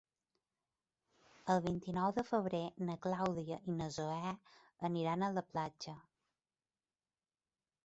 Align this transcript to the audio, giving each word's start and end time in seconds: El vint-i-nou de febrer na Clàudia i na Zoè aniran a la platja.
El 1.55 1.61
vint-i-nou 1.65 2.13
de 2.19 2.23
febrer 2.29 2.63
na 2.87 2.95
Clàudia 3.05 3.59
i 3.73 3.77
na 3.83 3.91
Zoè 3.99 4.33
aniran 4.91 5.29
a 5.29 5.33
la 5.37 5.47
platja. 5.53 5.97